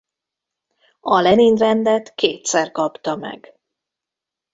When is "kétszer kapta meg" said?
2.15-3.59